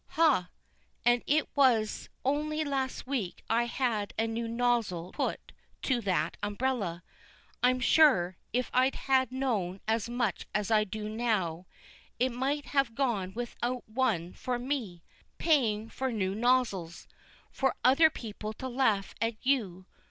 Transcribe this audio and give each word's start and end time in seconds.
"Ha! 0.17 0.49
and 1.05 1.21
it 1.27 1.47
was 1.55 2.09
only 2.25 2.63
last 2.63 3.05
week 3.05 3.43
I 3.51 3.65
had 3.67 4.15
a 4.17 4.25
new 4.25 4.47
nozzle 4.47 5.11
put 5.11 5.51
to 5.83 6.01
that 6.01 6.37
umbrella. 6.41 7.03
I'm 7.61 7.79
sure, 7.79 8.35
if 8.51 8.71
I'd 8.73 8.95
have 8.95 9.31
known 9.31 9.79
as 9.87 10.09
much 10.09 10.47
as 10.55 10.71
I 10.71 10.85
do 10.85 11.07
now, 11.07 11.67
it 12.17 12.31
might 12.31 12.65
have 12.65 12.95
gone 12.95 13.33
without 13.35 13.87
one 13.87 14.33
for 14.33 14.57
me. 14.57 15.03
Paying 15.37 15.89
for 15.89 16.11
new 16.11 16.33
nozzles, 16.33 17.07
for 17.51 17.75
other 17.83 18.09
people 18.09 18.53
to 18.53 18.67
laugh 18.67 19.13
at 19.21 19.35
you. 19.45 19.85